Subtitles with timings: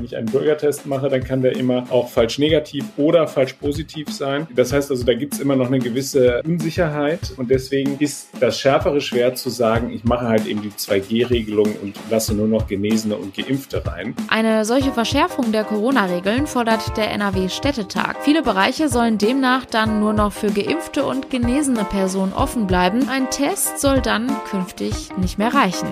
[0.00, 4.10] Wenn ich einen Bürgertest mache, dann kann der immer auch falsch negativ oder falsch positiv
[4.10, 4.48] sein.
[4.56, 8.58] Das heißt also, da gibt es immer noch eine gewisse Unsicherheit und deswegen ist das
[8.58, 13.14] schärfere schwer zu sagen, ich mache halt eben die 2G-Regelung und lasse nur noch Genesene
[13.14, 14.14] und Geimpfte rein.
[14.28, 18.22] Eine solche Verschärfung der Corona-Regeln fordert der NRW-Städtetag.
[18.22, 23.10] Viele Bereiche sollen demnach dann nur noch für geimpfte und genesene Personen offen bleiben.
[23.10, 25.88] Ein Test soll dann künftig nicht mehr reichen.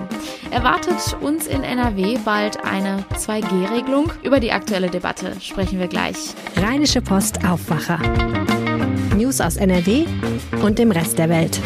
[0.49, 3.98] Erwartet uns in NRW bald eine 2G-Regelung?
[4.23, 6.15] Über die aktuelle Debatte sprechen wir gleich.
[6.55, 7.99] Rheinische Post Aufwacher.
[9.15, 10.05] News aus NRW
[10.63, 11.59] und dem Rest der Welt.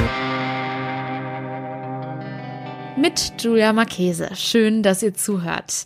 [2.95, 4.29] Mit Julia Marchese.
[4.35, 5.85] Schön, dass ihr zuhört.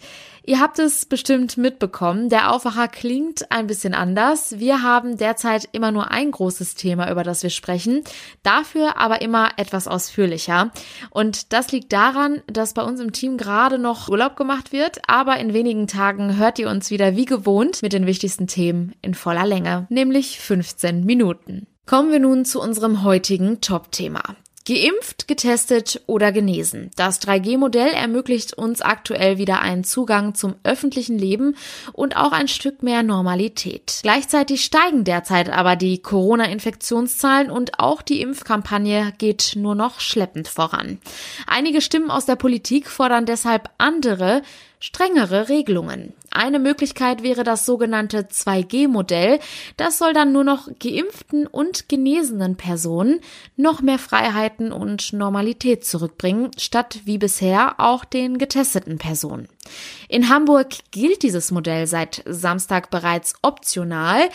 [0.50, 4.60] Ihr habt es bestimmt mitbekommen, der Aufwacher klingt ein bisschen anders.
[4.60, 8.06] Wir haben derzeit immer nur ein großes Thema, über das wir sprechen,
[8.44, 10.72] dafür aber immer etwas ausführlicher.
[11.10, 15.36] Und das liegt daran, dass bei uns im Team gerade noch Urlaub gemacht wird, aber
[15.38, 19.46] in wenigen Tagen hört ihr uns wieder wie gewohnt mit den wichtigsten Themen in voller
[19.46, 21.68] Länge, nämlich 15 Minuten.
[21.86, 24.24] Kommen wir nun zu unserem heutigen Top-Thema.
[24.68, 26.92] Geimpft, getestet oder genesen.
[26.98, 31.56] Das 3G-Modell ermöglicht uns aktuell wieder einen Zugang zum öffentlichen Leben
[31.94, 34.00] und auch ein Stück mehr Normalität.
[34.02, 41.00] Gleichzeitig steigen derzeit aber die Corona-Infektionszahlen und auch die Impfkampagne geht nur noch schleppend voran.
[41.46, 44.42] Einige Stimmen aus der Politik fordern deshalb andere,
[44.82, 46.12] strengere Regelungen.
[46.32, 49.40] Eine Möglichkeit wäre das sogenannte 2G-Modell.
[49.78, 53.22] Das soll dann nur noch geimpften und genesenen Personen
[53.56, 59.48] noch mehr Freiheiten und Normalität zurückbringen, statt wie bisher auch den getesteten Personen.
[60.10, 64.30] In Hamburg gilt dieses Modell seit Samstag bereits optional.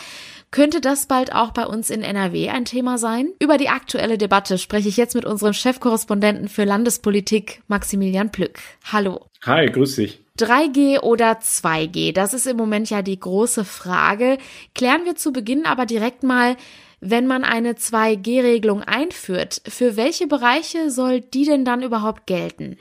[0.51, 3.29] Könnte das bald auch bei uns in NRW ein Thema sein?
[3.39, 8.59] Über die aktuelle Debatte spreche ich jetzt mit unserem Chefkorrespondenten für Landespolitik, Maximilian Plück.
[8.91, 9.25] Hallo.
[9.45, 10.22] Hi, grüß dich.
[10.39, 12.13] 3G oder 2G?
[12.13, 14.37] Das ist im Moment ja die große Frage.
[14.73, 16.55] Klären wir zu Beginn aber direkt mal,
[16.99, 22.77] wenn man eine 2G-Regelung einführt, für welche Bereiche soll die denn dann überhaupt gelten?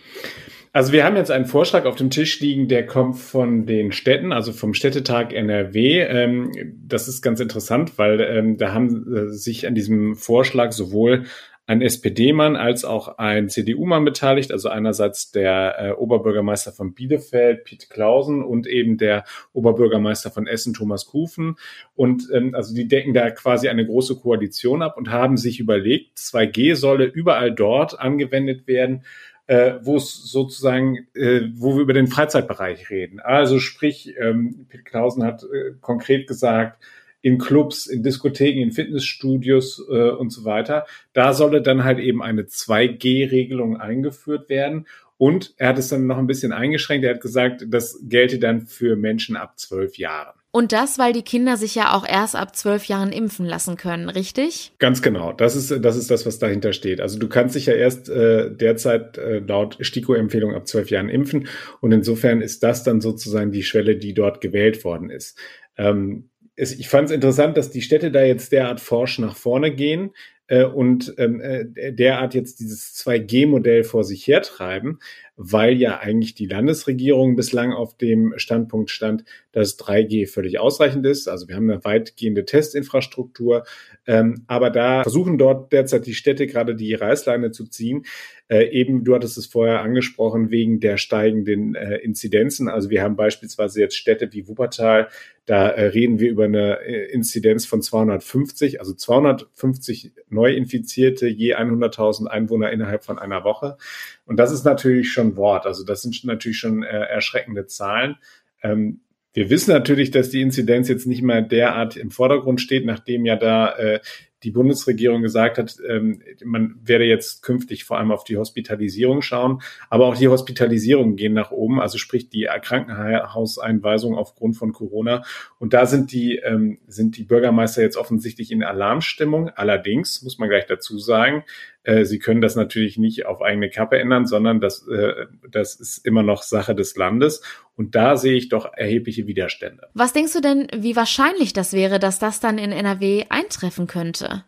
[0.75, 4.33] Also wir haben jetzt einen Vorschlag auf dem Tisch liegen, der kommt von den Städten,
[4.33, 6.01] also vom Städtetag NRW.
[6.01, 6.51] Ähm,
[6.87, 11.25] das ist ganz interessant, weil ähm, da haben äh, sich an diesem Vorschlag sowohl
[11.73, 17.89] ein SPD-Mann als auch ein CDU-Mann beteiligt, also einerseits der äh, Oberbürgermeister von Bielefeld, Piet
[17.89, 19.25] Klausen, und eben der
[19.55, 21.57] Oberbürgermeister von Essen, Thomas Kufen.
[21.95, 26.19] Und ähm, also die decken da quasi eine große Koalition ab und haben sich überlegt,
[26.19, 29.05] 2G solle überall dort angewendet werden,
[29.47, 33.19] äh, wo es sozusagen, äh, wo wir über den Freizeitbereich reden.
[33.19, 36.83] Also sprich, ähm, Piet Klausen hat äh, konkret gesagt,
[37.23, 40.87] in Clubs, in Diskotheken, in Fitnessstudios äh, und so weiter.
[41.13, 44.87] Da solle dann halt eben eine 2G-Regelung eingeführt werden.
[45.17, 47.05] Und er hat es dann noch ein bisschen eingeschränkt.
[47.05, 50.35] Er hat gesagt, das gelte dann für Menschen ab zwölf Jahren.
[50.55, 54.11] Und das, weil die Kinder sich ja auch erst ab zwölf Jahren impfen lassen können,
[54.11, 54.73] richtig?
[54.79, 55.33] Ganz genau.
[55.33, 57.01] Das ist, das ist das, was dahinter steht.
[57.01, 61.49] Also du kannst dich ja erst äh, derzeit äh, laut STIKO-Empfehlung ab zwölf Jahren impfen.
[61.81, 65.39] Und insofern ist das dann sozusagen die Schwelle, die dort gewählt worden ist.
[65.79, 69.75] Ähm, es, ich fand es interessant, dass die Städte da jetzt derart forsch nach vorne
[69.75, 70.13] gehen
[70.49, 74.99] äh, und ähm, äh, derart jetzt dieses 2G-Modell vor sich hertreiben,
[75.37, 81.29] weil ja eigentlich die Landesregierung bislang auf dem Standpunkt stand, dass 3G völlig ausreichend ist.
[81.29, 83.65] Also wir haben eine weitgehende Testinfrastruktur,
[84.07, 88.05] ähm, aber da versuchen dort derzeit die Städte gerade die Reißleine zu ziehen.
[88.49, 92.69] Äh, eben, du hattest es vorher angesprochen, wegen der steigenden äh, Inzidenzen.
[92.69, 95.09] Also wir haben beispielsweise jetzt Städte wie Wuppertal,
[95.45, 102.27] da äh, reden wir über eine äh, Inzidenz von 250, also 250 Neuinfizierte je 100.000
[102.27, 103.77] Einwohner innerhalb von einer Woche.
[104.25, 105.67] Und das ist natürlich schon Wort.
[105.67, 108.17] Also das sind natürlich schon äh, erschreckende Zahlen.
[108.63, 109.01] Ähm,
[109.35, 113.37] wir wissen natürlich, dass die Inzidenz jetzt nicht mehr derart im Vordergrund steht, nachdem ja
[113.37, 114.01] da äh,
[114.43, 119.63] die Bundesregierung gesagt hat, ähm, man werde jetzt künftig vor allem auf die Hospitalisierung schauen,
[119.89, 125.23] aber auch die Hospitalisierungen gehen nach oben, also sprich die Krankenhauseinweisung aufgrund von Corona.
[125.59, 129.51] Und da sind die, ähm, sind die Bürgermeister jetzt offensichtlich in Alarmstimmung.
[129.51, 131.45] Allerdings muss man gleich dazu sagen,
[131.85, 135.99] äh, sie können das natürlich nicht auf eigene Kappe ändern, sondern das, äh, das ist
[136.07, 137.43] immer noch Sache des Landes.
[137.77, 139.89] Und da sehe ich doch erhebliche Widerstände.
[139.95, 144.45] Was denkst du denn, wie wahrscheinlich das wäre, dass das dann in NRW eintreffen könnte?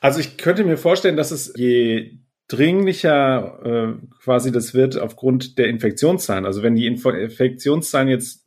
[0.00, 2.18] Also ich könnte mir vorstellen, dass es je
[2.48, 6.44] dringlicher äh, quasi das wird aufgrund der Infektionszahlen.
[6.44, 8.41] Also wenn die Infektionszahlen jetzt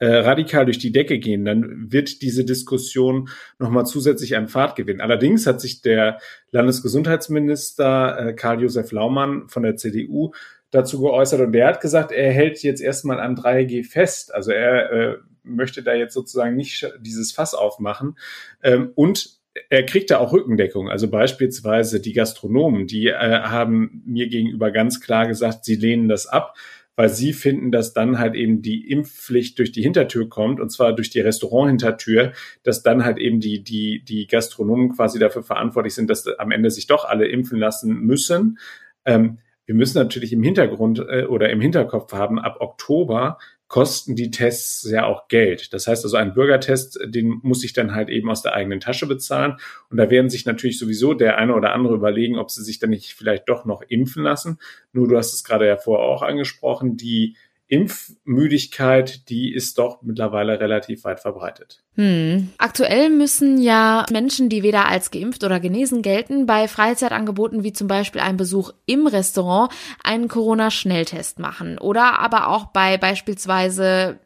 [0.00, 5.00] äh, radikal durch die Decke gehen, dann wird diese Diskussion nochmal zusätzlich an Fahrt gewinnen.
[5.00, 6.18] Allerdings hat sich der
[6.50, 10.32] Landesgesundheitsminister äh, Karl-Josef Laumann von der CDU
[10.70, 14.34] dazu geäußert und der hat gesagt, er hält jetzt erstmal an 3G fest.
[14.34, 18.16] Also er äh, möchte da jetzt sozusagen nicht dieses Fass aufmachen.
[18.62, 20.88] Ähm, und er kriegt da auch Rückendeckung.
[20.88, 26.26] Also beispielsweise die Gastronomen, die äh, haben mir gegenüber ganz klar gesagt, sie lehnen das
[26.26, 26.54] ab,
[27.00, 30.94] weil sie finden, dass dann halt eben die Impfpflicht durch die Hintertür kommt, und zwar
[30.94, 32.32] durch die Restaurant-Hintertür,
[32.62, 36.70] dass dann halt eben die, die, die Gastronomen quasi dafür verantwortlich sind, dass am Ende
[36.70, 38.58] sich doch alle impfen lassen müssen.
[39.06, 43.38] Ähm, wir müssen natürlich im Hintergrund äh, oder im Hinterkopf haben, ab Oktober
[43.70, 45.72] kosten die Tests ja auch Geld.
[45.72, 49.06] Das heißt also, ein Bürgertest, den muss ich dann halt eben aus der eigenen Tasche
[49.06, 49.58] bezahlen.
[49.88, 52.90] Und da werden sich natürlich sowieso der eine oder andere überlegen, ob sie sich dann
[52.90, 54.58] nicht vielleicht doch noch impfen lassen.
[54.92, 57.36] Nur du hast es gerade ja vorher auch angesprochen, die
[57.70, 61.84] Impfmüdigkeit, die ist doch mittlerweile relativ weit verbreitet.
[61.94, 62.50] Hm.
[62.58, 67.86] Aktuell müssen ja Menschen, die weder als geimpft oder genesen gelten, bei Freizeitangeboten wie zum
[67.86, 69.72] Beispiel einem Besuch im Restaurant
[70.02, 74.18] einen Corona-Schnelltest machen oder aber auch bei beispielsweise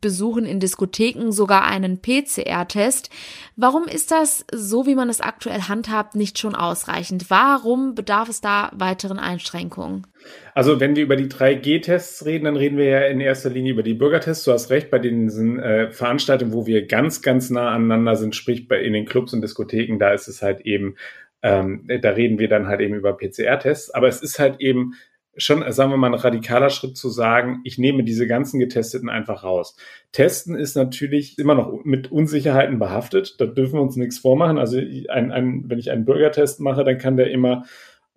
[0.00, 3.10] Besuchen in Diskotheken sogar einen PCR-Test.
[3.56, 7.30] Warum ist das, so wie man es aktuell handhabt, nicht schon ausreichend?
[7.30, 10.06] Warum bedarf es da weiteren Einschränkungen?
[10.54, 13.82] Also wenn wir über die 3G-Tests reden, dann reden wir ja in erster Linie über
[13.82, 14.44] die Bürgertests.
[14.44, 18.68] Du hast recht, bei den äh, Veranstaltungen, wo wir ganz, ganz nah aneinander sind, sprich
[18.68, 20.96] bei in den Clubs und Diskotheken, da ist es halt eben,
[21.42, 23.90] ähm, da reden wir dann halt eben über PCR-Tests.
[23.90, 24.94] Aber es ist halt eben
[25.36, 29.44] schon, sagen wir mal, ein radikaler Schritt zu sagen, ich nehme diese ganzen Getesteten einfach
[29.44, 29.76] raus.
[30.12, 33.36] Testen ist natürlich immer noch mit Unsicherheiten behaftet.
[33.38, 34.58] Da dürfen wir uns nichts vormachen.
[34.58, 37.64] Also ein, ein, wenn ich einen Bürgertest mache, dann kann der immer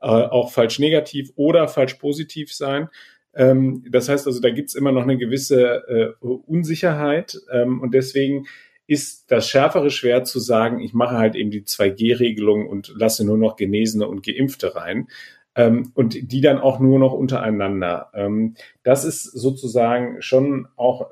[0.01, 2.89] äh, auch falsch negativ oder falsch positiv sein.
[3.33, 8.45] Ähm, das heißt also, da gibt's immer noch eine gewisse äh, Unsicherheit ähm, und deswegen
[8.87, 13.37] ist das schärfere Schwert zu sagen, ich mache halt eben die 2G-Regelung und lasse nur
[13.37, 15.07] noch Genesene und Geimpfte rein
[15.55, 18.09] ähm, und die dann auch nur noch untereinander.
[18.13, 21.09] Ähm, das ist sozusagen schon auch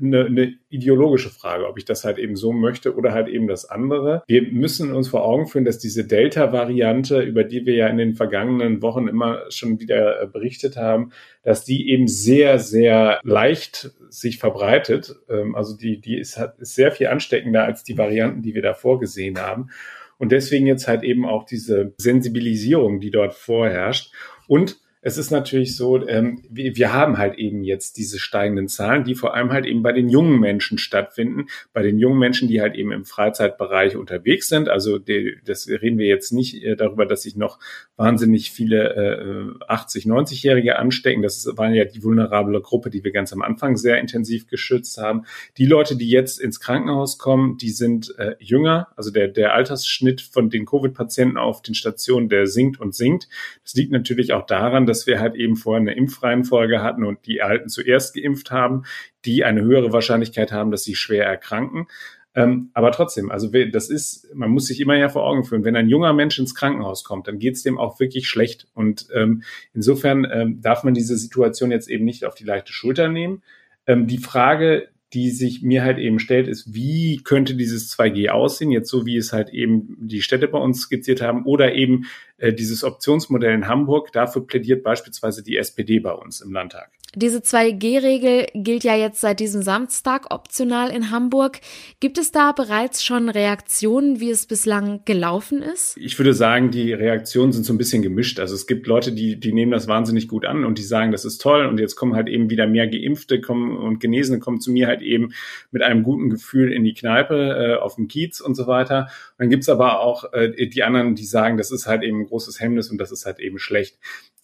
[0.00, 3.46] eine, äh, eine ideologische Frage, ob ich das halt eben so möchte oder halt eben
[3.46, 4.22] das andere.
[4.26, 8.14] Wir müssen uns vor Augen führen, dass diese Delta-Variante, über die wir ja in den
[8.14, 11.12] vergangenen Wochen immer schon wieder äh, berichtet haben,
[11.42, 15.16] dass die eben sehr, sehr leicht sich verbreitet.
[15.28, 18.74] Ähm, also die, die ist, ist sehr viel ansteckender als die Varianten, die wir da
[18.74, 19.70] vorgesehen haben.
[20.18, 24.12] Und deswegen jetzt halt eben auch diese Sensibilisierung, die dort vorherrscht.
[24.48, 29.04] Und es ist natürlich so, ähm, wir, wir haben halt eben jetzt diese steigenden Zahlen,
[29.04, 32.60] die vor allem halt eben bei den jungen Menschen stattfinden, bei den jungen Menschen, die
[32.60, 34.68] halt eben im Freizeitbereich unterwegs sind.
[34.68, 37.60] Also die, das reden wir jetzt nicht äh, darüber, dass sich noch
[37.94, 41.22] wahnsinnig viele äh, 80, 90-Jährige anstecken.
[41.22, 45.22] Das waren ja die vulnerable Gruppe, die wir ganz am Anfang sehr intensiv geschützt haben.
[45.56, 48.88] Die Leute, die jetzt ins Krankenhaus kommen, die sind äh, jünger.
[48.96, 53.28] Also der, der Altersschnitt von den Covid-Patienten auf den Stationen, der sinkt und sinkt.
[53.62, 57.26] Das liegt natürlich auch daran, dass dass wir halt eben vorher eine Impfreihenfolge hatten und
[57.26, 58.84] die Alten zuerst geimpft haben,
[59.26, 61.86] die eine höhere Wahrscheinlichkeit haben, dass sie schwer erkranken.
[62.34, 65.76] Ähm, aber trotzdem, also das ist, man muss sich immer ja vor Augen führen, wenn
[65.76, 68.68] ein junger Mensch ins Krankenhaus kommt, dann geht es dem auch wirklich schlecht.
[68.74, 69.42] Und ähm,
[69.74, 73.42] insofern ähm, darf man diese Situation jetzt eben nicht auf die leichte Schulter nehmen.
[73.86, 78.70] Ähm, die Frage, die sich mir halt eben stellt, ist, wie könnte dieses 2G aussehen,
[78.70, 82.04] jetzt so wie es halt eben die Städte bei uns skizziert haben, oder eben
[82.36, 84.12] äh, dieses Optionsmodell in Hamburg.
[84.12, 86.90] Dafür plädiert beispielsweise die SPD bei uns im Landtag.
[87.18, 91.60] Diese 2G-Regel gilt ja jetzt seit diesem Samstag optional in Hamburg.
[91.98, 95.96] Gibt es da bereits schon Reaktionen, wie es bislang gelaufen ist?
[95.96, 98.38] Ich würde sagen, die Reaktionen sind so ein bisschen gemischt.
[98.38, 101.24] Also es gibt Leute, die, die nehmen das wahnsinnig gut an und die sagen, das
[101.24, 104.70] ist toll und jetzt kommen halt eben wieder mehr Geimpfte kommen und Genesene kommen zu
[104.70, 105.32] mir halt eben
[105.70, 109.04] mit einem guten Gefühl in die Kneipe, äh, auf dem Kiez und so weiter.
[109.04, 112.26] Und dann gibt's aber auch äh, die anderen, die sagen, das ist halt eben ein
[112.26, 113.96] großes Hemmnis und das ist halt eben schlecht.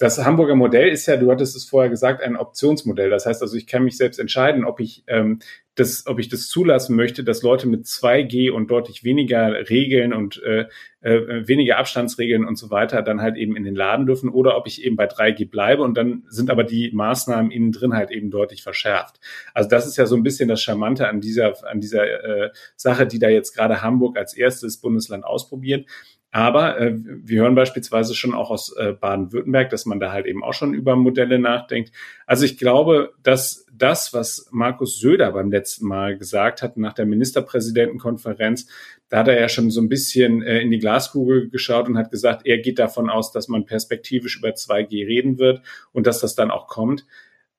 [0.02, 3.08] Das Hamburger Modell ist ja, du hattest es vorher gesagt, ein Optionsmodell.
[3.08, 5.38] Das heißt also, ich kann mich selbst entscheiden, ob ich ähm,
[5.76, 10.42] das, ob ich das zulassen möchte, dass Leute mit 2G und deutlich weniger Regeln und
[10.42, 10.66] äh,
[11.02, 14.66] äh, weniger Abstandsregeln und so weiter dann halt eben in den Laden dürfen oder ob
[14.66, 18.32] ich eben bei 3G bleibe und dann sind aber die Maßnahmen innen drin halt eben
[18.32, 19.20] deutlich verschärft.
[19.54, 23.06] Also das ist ja so ein bisschen das Charmante an dieser, an dieser äh, Sache,
[23.06, 25.86] die da jetzt gerade Hamburg als erstes Bundesland ausprobiert.
[26.34, 30.42] Aber äh, wir hören beispielsweise schon auch aus äh, Baden-Württemberg, dass man da halt eben
[30.42, 31.92] auch schon über Modelle nachdenkt.
[32.26, 37.04] Also ich glaube, dass das, was Markus Söder beim letzten Mal gesagt hat nach der
[37.04, 38.66] Ministerpräsidentenkonferenz,
[39.10, 42.10] da hat er ja schon so ein bisschen äh, in die Glaskugel geschaut und hat
[42.10, 45.60] gesagt, er geht davon aus, dass man perspektivisch über 2G reden wird
[45.92, 47.04] und dass das dann auch kommt.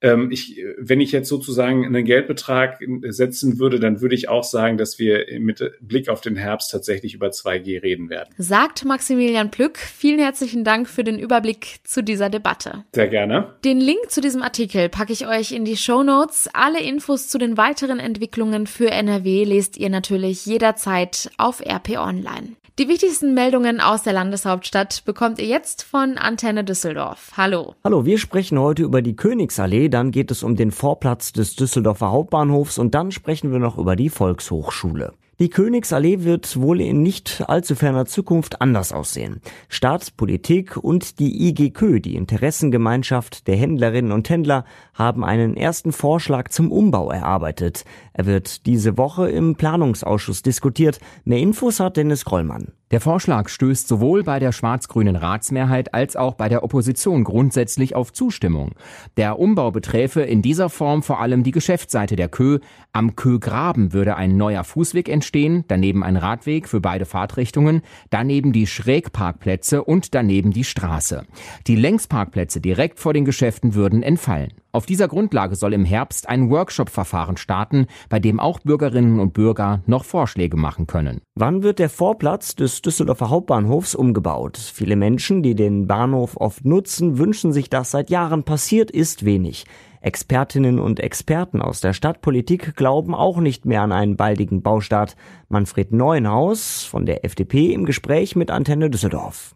[0.03, 4.77] Ähm, ich, wenn ich jetzt sozusagen einen Geldbetrag setzen würde, dann würde ich auch sagen,
[4.77, 8.29] dass wir mit Blick auf den Herbst tatsächlich über 2G reden werden.
[8.38, 9.77] Sagt Maximilian Plück.
[9.77, 12.83] Vielen herzlichen Dank für den Überblick zu dieser Debatte.
[12.93, 13.55] Sehr gerne.
[13.63, 16.50] Den Link zu diesem Artikel packe ich euch in die Show Notes.
[16.53, 22.57] Alle Infos zu den weiteren Entwicklungen für NRW lest ihr natürlich jederzeit auf RP Online.
[22.79, 27.33] Die wichtigsten Meldungen aus der Landeshauptstadt bekommt ihr jetzt von Antenne Düsseldorf.
[27.38, 27.75] Hallo.
[27.83, 32.12] Hallo, wir sprechen heute über die Königsallee, dann geht es um den Vorplatz des Düsseldorfer
[32.12, 35.13] Hauptbahnhofs und dann sprechen wir noch über die Volkshochschule.
[35.39, 39.41] Die Königsallee wird wohl in nicht allzu ferner Zukunft anders aussehen.
[39.67, 45.91] Staat, Politik und die IG Kö, die Interessengemeinschaft der Händlerinnen und Händler, haben einen ersten
[45.91, 47.83] Vorschlag zum Umbau erarbeitet.
[48.13, 51.00] Er wird diese Woche im Planungsausschuss diskutiert.
[51.25, 52.73] Mehr Infos hat Dennis Grollmann.
[52.93, 58.13] Der Vorschlag stößt sowohl bei der schwarz-grünen Ratsmehrheit als auch bei der Opposition grundsätzlich auf
[58.13, 58.75] Zustimmung.
[59.17, 62.59] Der Umbau beträfe in dieser Form vor allem die Geschäftsseite der Kö.
[62.91, 67.81] Am Kögraben würde ein neuer Fußweg entstehen, daneben ein Radweg für beide Fahrtrichtungen,
[68.12, 71.25] daneben die Schrägparkplätze und daneben die Straße.
[71.65, 74.53] Die Längsparkplätze direkt vor den Geschäften würden entfallen.
[74.75, 79.84] Auf dieser Grundlage soll im Herbst ein Workshop-Verfahren starten, bei dem auch Bürgerinnen und Bürger
[79.86, 81.22] noch Vorschläge machen können.
[81.36, 84.58] Wann wird der Vorplatz des Düsseldorfer Hauptbahnhofs umgebaut?
[84.58, 88.46] Viele Menschen, die den Bahnhof oft nutzen, wünschen sich das seit Jahren.
[88.46, 89.65] Passiert ist wenig.
[90.01, 95.15] Expertinnen und Experten aus der Stadtpolitik glauben auch nicht mehr an einen baldigen Baustart.
[95.50, 99.56] Manfred Neuenhaus von der FDP im Gespräch mit Antenne Düsseldorf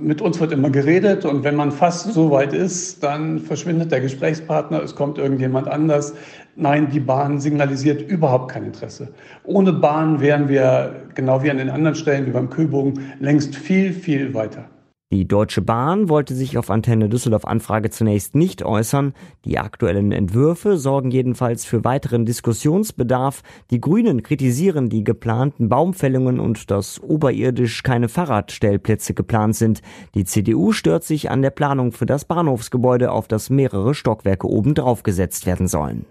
[0.00, 4.00] mit uns wird immer geredet und wenn man fast so weit ist, dann verschwindet der
[4.00, 6.14] Gesprächspartner, es kommt irgendjemand anders.
[6.56, 9.08] Nein, die Bahn signalisiert überhaupt kein Interesse.
[9.44, 13.92] Ohne Bahn wären wir, genau wie an den anderen Stellen, wie beim Kühlbogen, längst viel,
[13.92, 14.64] viel weiter.
[15.12, 19.12] Die Deutsche Bahn wollte sich auf Antenne Düsseldorf Anfrage zunächst nicht äußern.
[19.44, 23.42] Die aktuellen Entwürfe sorgen jedenfalls für weiteren Diskussionsbedarf.
[23.72, 29.82] Die Grünen kritisieren die geplanten Baumfällungen und dass oberirdisch keine Fahrradstellplätze geplant sind.
[30.14, 34.74] Die CDU stört sich an der Planung für das Bahnhofsgebäude, auf das mehrere Stockwerke oben
[34.76, 36.06] drauf gesetzt werden sollen.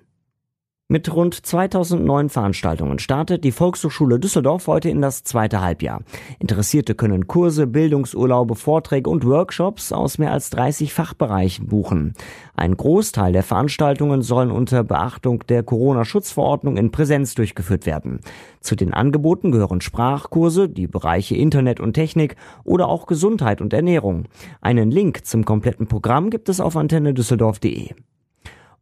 [0.92, 6.02] Mit rund 2009 Veranstaltungen startet die Volkshochschule Düsseldorf heute in das zweite Halbjahr.
[6.40, 12.16] Interessierte können Kurse, Bildungsurlaube, Vorträge und Workshops aus mehr als 30 Fachbereichen buchen.
[12.56, 18.22] Ein Großteil der Veranstaltungen sollen unter Beachtung der Corona-Schutzverordnung in Präsenz durchgeführt werden.
[18.60, 24.26] Zu den Angeboten gehören Sprachkurse, die Bereiche Internet und Technik oder auch Gesundheit und Ernährung.
[24.60, 27.92] Einen Link zum kompletten Programm gibt es auf antennedüsseldorf.de.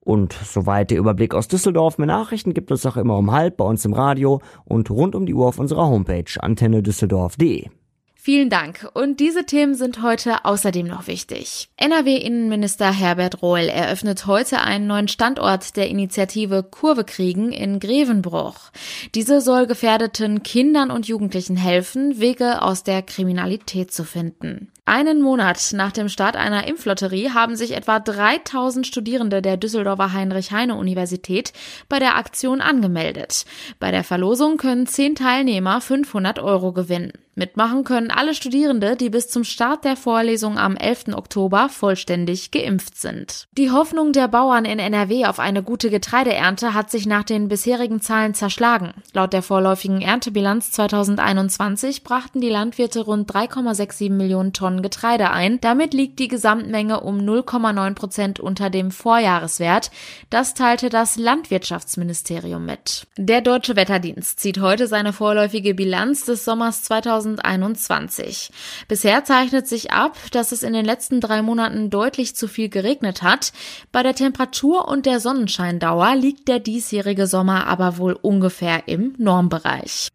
[0.08, 1.98] Und soweit der Überblick aus Düsseldorf.
[1.98, 5.26] Mehr Nachrichten gibt es auch immer um halb bei uns im Radio und rund um
[5.26, 7.68] die Uhr auf unserer Homepage antennedüsseldorf.de.
[8.16, 8.90] Vielen Dank.
[8.94, 11.68] Und diese Themen sind heute außerdem noch wichtig.
[11.76, 18.72] NRW-Innenminister Herbert Rohl eröffnet heute einen neuen Standort der Initiative Kurve kriegen in Grevenbruch.
[19.14, 24.72] Diese soll gefährdeten Kindern und Jugendlichen helfen, Wege aus der Kriminalität zu finden.
[24.88, 31.52] Einen Monat nach dem Start einer Impflotterie haben sich etwa 3000 Studierende der Düsseldorfer Heinrich-Heine-Universität
[31.90, 33.44] bei der Aktion angemeldet.
[33.80, 37.12] Bei der Verlosung können zehn Teilnehmer 500 Euro gewinnen.
[37.38, 41.10] Mitmachen können alle Studierende, die bis zum Start der Vorlesung am 11.
[41.14, 43.46] Oktober vollständig geimpft sind.
[43.52, 48.02] Die Hoffnung der Bauern in NRW auf eine gute Getreideernte hat sich nach den bisherigen
[48.02, 48.92] Zahlen zerschlagen.
[49.14, 55.60] Laut der vorläufigen Erntebilanz 2021 brachten die Landwirte rund 3,67 Millionen Tonnen Tonnen Getreide ein.
[55.62, 59.92] Damit liegt die Gesamtmenge um 0,9 Prozent unter dem Vorjahreswert.
[60.30, 63.08] Das teilte das Landwirtschaftsministerium mit.
[63.18, 68.52] Der Deutsche Wetterdienst zieht heute seine vorläufige Bilanz des Sommers 2021.
[68.88, 73.22] Bisher zeichnet sich ab, dass es in den letzten drei Monaten deutlich zu viel geregnet
[73.22, 73.52] hat.
[73.92, 80.12] Bei der Temperatur und der Sonnenscheindauer liegt der diesjährige Sommer aber wohl ungefähr im Normbereich.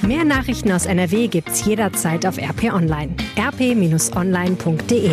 [0.02, 3.16] Mehr Nachrichten aus NRW gibt's jederzeit auf RP Online.
[3.38, 5.12] rp-online.de